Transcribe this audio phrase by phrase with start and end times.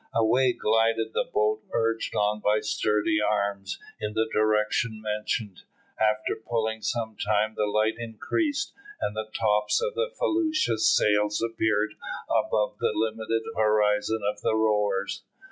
[0.15, 5.61] Away glided the boat, urged on by sturdy arms, in the direction mentioned.
[5.99, 11.93] After pulling some time the light increased, and the tops of the felucca's sails appeared
[12.27, 15.21] above the limited horizon of the rowers.